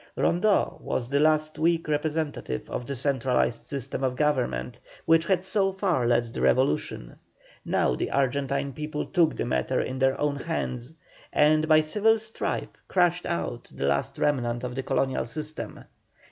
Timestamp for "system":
3.65-4.03, 15.27-15.83